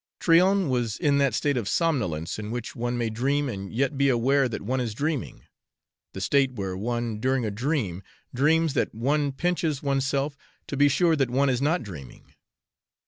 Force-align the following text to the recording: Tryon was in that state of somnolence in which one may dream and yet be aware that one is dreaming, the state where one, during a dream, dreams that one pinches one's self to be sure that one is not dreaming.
Tryon 0.19 0.67
was 0.69 0.97
in 0.97 1.19
that 1.19 1.35
state 1.35 1.57
of 1.57 1.69
somnolence 1.69 2.39
in 2.39 2.49
which 2.49 2.75
one 2.75 2.97
may 2.97 3.11
dream 3.11 3.47
and 3.47 3.71
yet 3.71 3.99
be 3.99 4.09
aware 4.09 4.49
that 4.49 4.63
one 4.63 4.79
is 4.79 4.95
dreaming, 4.95 5.43
the 6.13 6.19
state 6.21 6.53
where 6.53 6.75
one, 6.75 7.19
during 7.19 7.45
a 7.45 7.51
dream, 7.51 8.01
dreams 8.33 8.73
that 8.73 8.95
one 8.95 9.31
pinches 9.31 9.83
one's 9.83 10.07
self 10.07 10.35
to 10.65 10.75
be 10.75 10.89
sure 10.89 11.15
that 11.15 11.29
one 11.29 11.49
is 11.51 11.61
not 11.61 11.83
dreaming. 11.83 12.33